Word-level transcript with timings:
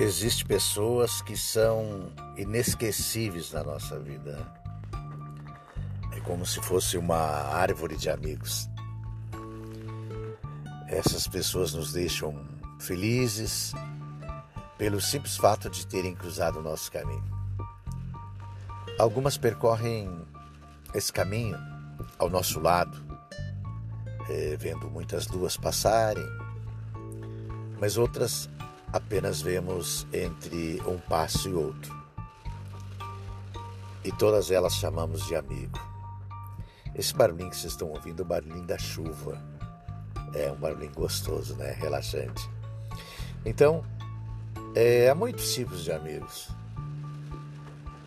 Existem 0.00 0.46
pessoas 0.46 1.20
que 1.20 1.36
são 1.36 2.10
inesquecíveis 2.34 3.52
na 3.52 3.62
nossa 3.62 4.00
vida. 4.00 4.50
É 6.16 6.20
como 6.20 6.46
se 6.46 6.58
fosse 6.62 6.96
uma 6.96 7.18
árvore 7.18 7.98
de 7.98 8.08
amigos. 8.08 8.66
Essas 10.88 11.28
pessoas 11.28 11.74
nos 11.74 11.92
deixam 11.92 12.34
felizes 12.80 13.74
pelo 14.78 15.02
simples 15.02 15.36
fato 15.36 15.68
de 15.68 15.86
terem 15.86 16.14
cruzado 16.14 16.60
o 16.60 16.62
nosso 16.62 16.90
caminho. 16.90 17.30
Algumas 18.98 19.36
percorrem 19.36 20.10
esse 20.94 21.12
caminho 21.12 21.58
ao 22.18 22.30
nosso 22.30 22.58
lado, 22.58 22.96
é, 24.30 24.56
vendo 24.56 24.88
muitas 24.88 25.26
luas 25.28 25.58
passarem, 25.58 26.24
mas 27.78 27.98
outras 27.98 28.48
apenas 28.92 29.40
vemos 29.40 30.06
entre 30.12 30.80
um 30.86 30.98
passo 30.98 31.48
e 31.48 31.54
outro. 31.54 31.98
E 34.04 34.10
todas 34.12 34.50
elas 34.50 34.74
chamamos 34.74 35.26
de 35.26 35.36
amigo. 35.36 35.78
Esse 36.94 37.14
barulhinho 37.14 37.50
que 37.50 37.56
vocês 37.56 37.72
estão 37.72 37.88
ouvindo 37.88 38.20
é 38.20 38.24
o 38.24 38.28
barulhinho 38.28 38.66
da 38.66 38.78
chuva. 38.78 39.40
É 40.34 40.50
um 40.50 40.56
barulhinho 40.56 40.92
gostoso, 40.92 41.54
né? 41.56 41.72
Relaxante. 41.72 42.48
Então, 43.44 43.84
é, 44.74 45.08
há 45.08 45.14
muitos 45.14 45.52
tipos 45.52 45.84
de 45.84 45.92
amigos. 45.92 46.48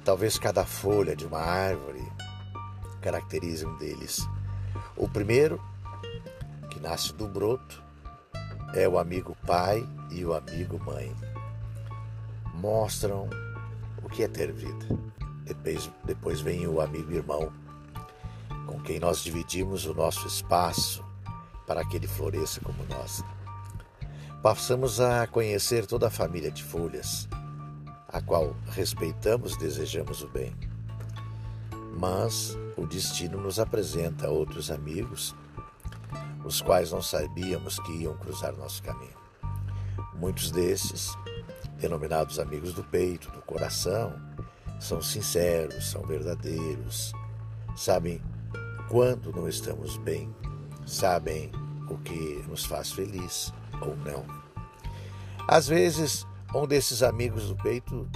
Talvez 0.03 0.37
cada 0.37 0.65
folha 0.65 1.15
de 1.15 1.25
uma 1.25 1.39
árvore 1.39 2.01
caracterize 3.01 3.65
um 3.65 3.77
deles. 3.77 4.27
O 4.95 5.07
primeiro, 5.07 5.61
que 6.69 6.79
nasce 6.79 7.13
do 7.13 7.27
broto, 7.27 7.82
é 8.73 8.87
o 8.87 8.97
amigo 8.97 9.37
pai 9.45 9.87
e 10.09 10.25
o 10.25 10.33
amigo 10.33 10.79
mãe. 10.83 11.15
Mostram 12.55 13.29
o 14.03 14.09
que 14.09 14.23
é 14.23 14.27
ter 14.27 14.51
vida. 14.51 14.87
Depois, 15.45 15.91
depois 16.03 16.41
vem 16.41 16.65
o 16.67 16.81
amigo 16.81 17.11
irmão, 17.11 17.51
com 18.65 18.79
quem 18.81 18.99
nós 18.99 19.23
dividimos 19.23 19.85
o 19.85 19.93
nosso 19.93 20.25
espaço 20.25 21.03
para 21.67 21.85
que 21.85 21.97
ele 21.97 22.07
floresça 22.07 22.61
como 22.61 22.83
nós. 22.85 23.23
Passamos 24.41 24.99
a 24.99 25.27
conhecer 25.27 25.85
toda 25.85 26.07
a 26.07 26.11
família 26.11 26.51
de 26.51 26.63
folhas, 26.63 27.27
a 28.07 28.21
qual 28.21 28.55
respeitamos 28.69 29.53
e 29.53 29.59
desejamos 29.59 30.21
o 30.21 30.27
bem. 30.27 30.53
Mas 31.99 32.57
o 32.75 32.87
destino 32.87 33.39
nos 33.39 33.59
apresenta 33.59 34.29
outros 34.29 34.71
amigos 34.71 35.35
os 36.43 36.61
quais 36.61 36.91
não 36.91 37.01
sabíamos 37.01 37.79
que 37.79 37.91
iam 37.91 38.15
cruzar 38.17 38.53
nosso 38.53 38.81
caminho. 38.83 39.17
Muitos 40.15 40.51
desses, 40.51 41.17
denominados 41.77 42.39
amigos 42.39 42.73
do 42.73 42.83
peito, 42.83 43.31
do 43.31 43.41
coração, 43.41 44.13
são 44.79 45.01
sinceros, 45.01 45.91
são 45.91 46.01
verdadeiros, 46.03 47.13
sabem 47.75 48.21
quando 48.89 49.31
não 49.31 49.47
estamos 49.47 49.97
bem, 49.97 50.33
sabem 50.85 51.51
o 51.89 51.97
que 51.97 52.43
nos 52.47 52.65
faz 52.65 52.91
feliz 52.91 53.53
ou 53.81 53.95
não. 53.97 54.25
Às 55.47 55.67
vezes, 55.67 56.25
um 56.53 56.67
desses 56.67 57.01
amigos 57.03 57.49
do 57.49 57.55
peito 57.57 58.07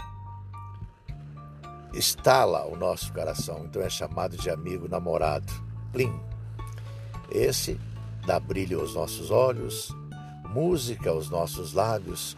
estala 1.93 2.65
o 2.65 2.75
nosso 2.75 3.11
coração, 3.11 3.65
então 3.65 3.81
é 3.81 3.89
chamado 3.89 4.37
de 4.37 4.49
amigo 4.49 4.87
namorado. 4.87 5.51
Plim. 5.91 6.13
Esse 7.29 7.79
dá 8.27 8.41
brilho 8.41 8.81
aos 8.81 8.93
nossos 8.93 9.31
olhos, 9.31 9.95
música 10.49 11.09
aos 11.09 11.29
nossos 11.29 11.71
lábios, 11.71 12.37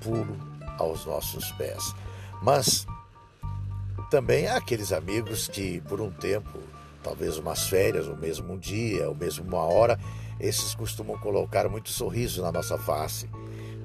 pulo 0.00 0.34
aos 0.78 1.04
nossos 1.04 1.52
pés. 1.52 1.94
Mas 2.42 2.86
também 4.10 4.48
há 4.48 4.56
aqueles 4.56 4.92
amigos 4.94 5.46
que, 5.46 5.82
por 5.82 6.00
um 6.00 6.10
tempo, 6.10 6.58
talvez 7.02 7.36
umas 7.36 7.68
férias, 7.68 8.08
ou 8.08 8.16
mesmo 8.16 8.54
um 8.54 8.58
dia, 8.58 9.10
ou 9.10 9.14
mesmo 9.14 9.46
uma 9.46 9.62
hora, 9.62 10.00
esses 10.40 10.74
costumam 10.74 11.18
colocar 11.18 11.68
muito 11.68 11.90
sorriso 11.90 12.40
na 12.40 12.50
nossa 12.50 12.78
face 12.78 13.28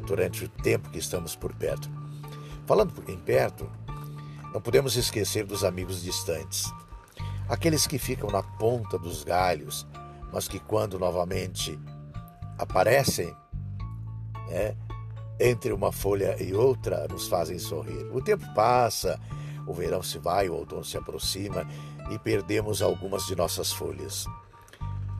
durante 0.08 0.46
o 0.46 0.48
tempo 0.48 0.90
que 0.90 1.00
estamos 1.00 1.36
por 1.36 1.54
perto. 1.54 1.90
Falando 2.66 2.94
por 2.94 3.10
em 3.10 3.18
perto, 3.18 3.70
não 4.54 4.62
podemos 4.62 4.96
esquecer 4.96 5.46
dos 5.46 5.66
amigos 5.66 6.02
distantes, 6.02 6.72
aqueles 7.50 7.86
que 7.86 8.00
ficam 8.00 8.30
na 8.30 8.42
ponta 8.42 8.98
dos 8.98 9.26
galhos, 9.26 9.86
mas 10.36 10.50
que 10.50 10.60
quando 10.60 11.00
novamente 11.00 11.80
aparecem, 12.58 13.34
né, 14.50 14.76
entre 15.40 15.72
uma 15.72 15.94
folha 15.94 16.36
e 16.44 16.54
outra, 16.54 17.08
nos 17.08 17.30
fazem 17.30 17.58
sorrir. 17.58 18.06
O 18.14 18.22
tempo 18.22 18.46
passa, 18.54 19.18
o 19.66 19.74
verão 19.74 20.04
se 20.04 20.20
vai, 20.20 20.50
o 20.50 20.54
outono 20.54 20.84
se 20.84 20.98
aproxima 20.98 21.66
e 22.12 22.20
perdemos 22.20 22.82
algumas 22.82 23.26
de 23.26 23.34
nossas 23.34 23.72
folhas. 23.72 24.26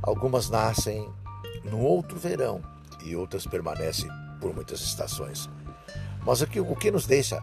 Algumas 0.04 0.50
nascem 0.50 1.10
no 1.64 1.80
outro 1.80 2.20
verão 2.20 2.62
e 3.02 3.16
outras 3.16 3.48
permanecem 3.48 4.10
por 4.42 4.54
muitas 4.54 4.82
estações. 4.82 5.50
Mas 6.26 6.42
aqui, 6.42 6.60
o 6.60 6.76
que 6.76 6.92
nos 6.92 7.06
deixa 7.06 7.42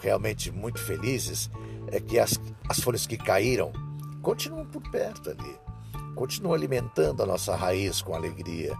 realmente 0.00 0.52
muito 0.52 0.78
felizes 0.78 1.50
é 1.88 1.98
que 1.98 2.16
as, 2.16 2.38
as 2.68 2.78
folhas 2.78 3.08
que 3.08 3.16
caíram 3.16 3.72
continuam 4.22 4.64
por 4.64 4.88
perto 4.92 5.30
ali 5.30 5.67
continua 6.18 6.56
alimentando 6.56 7.22
a 7.22 7.26
nossa 7.26 7.54
raiz 7.54 8.02
com 8.02 8.12
alegria. 8.12 8.76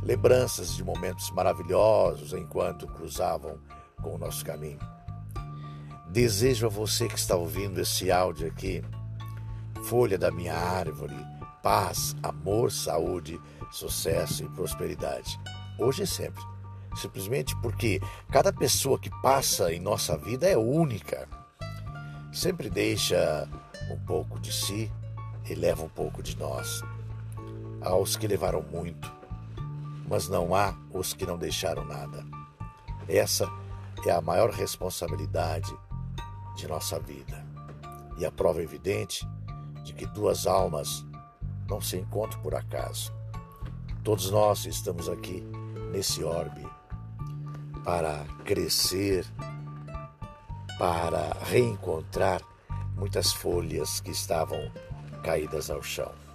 Lembranças 0.00 0.76
de 0.76 0.84
momentos 0.84 1.28
maravilhosos 1.32 2.32
enquanto 2.32 2.86
cruzavam 2.86 3.58
com 4.00 4.14
o 4.14 4.18
nosso 4.18 4.44
caminho. 4.44 4.78
Desejo 6.08 6.66
a 6.66 6.70
você 6.70 7.08
que 7.08 7.18
está 7.18 7.34
ouvindo 7.34 7.80
esse 7.80 8.12
áudio 8.12 8.46
aqui, 8.46 8.80
folha 9.86 10.16
da 10.16 10.30
minha 10.30 10.54
árvore, 10.54 11.16
paz, 11.64 12.14
amor, 12.22 12.70
saúde, 12.70 13.40
sucesso 13.72 14.44
e 14.44 14.48
prosperidade. 14.50 15.36
Hoje 15.80 16.04
e 16.04 16.06
sempre. 16.06 16.44
Simplesmente 16.94 17.56
porque 17.60 18.00
cada 18.30 18.52
pessoa 18.52 19.00
que 19.00 19.10
passa 19.20 19.72
em 19.72 19.80
nossa 19.80 20.16
vida 20.16 20.48
é 20.48 20.56
única. 20.56 21.28
Sempre 22.32 22.70
deixa 22.70 23.48
um 23.90 23.98
pouco 24.06 24.38
de 24.38 24.52
si 24.52 24.92
e 25.48 25.54
leva 25.54 25.82
um 25.82 25.88
pouco 25.88 26.22
de 26.22 26.36
nós. 26.36 26.82
Há 27.80 27.96
os 27.96 28.16
que 28.16 28.26
levaram 28.26 28.62
muito, 28.62 29.12
mas 30.08 30.28
não 30.28 30.54
há 30.54 30.74
os 30.92 31.12
que 31.14 31.26
não 31.26 31.38
deixaram 31.38 31.84
nada. 31.84 32.24
Essa 33.08 33.48
é 34.06 34.10
a 34.10 34.20
maior 34.20 34.50
responsabilidade 34.50 35.74
de 36.56 36.66
nossa 36.66 36.98
vida 36.98 37.46
e 38.18 38.26
a 38.26 38.32
prova 38.32 38.62
evidente 38.62 39.26
de 39.84 39.92
que 39.92 40.06
duas 40.06 40.46
almas 40.46 41.06
não 41.68 41.80
se 41.80 41.96
encontram 41.96 42.40
por 42.42 42.54
acaso. 42.54 43.12
Todos 44.02 44.30
nós 44.30 44.66
estamos 44.66 45.08
aqui 45.08 45.42
nesse 45.92 46.24
orbe 46.24 46.66
para 47.84 48.24
crescer, 48.44 49.26
para 50.78 51.36
reencontrar 51.44 52.42
muitas 52.96 53.32
folhas 53.32 54.00
que 54.00 54.10
estavam 54.10 54.70
caídas 55.22 55.70
ao 55.70 55.82
chão. 55.82 56.27